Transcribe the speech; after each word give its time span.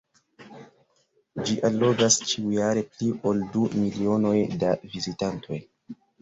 Ĝi 1.49 1.57
allogas 1.69 2.17
ĉiujare 2.31 2.83
pli 2.95 3.11
ol 3.33 3.45
du 3.57 3.67
milionoj 3.77 4.33
da 4.65 4.73
vizitantoj. 4.97 5.63